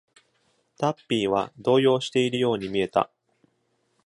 [0.79, 3.11] タッピーは動揺しているように見えた。